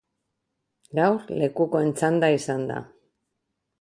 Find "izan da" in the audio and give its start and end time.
2.41-2.81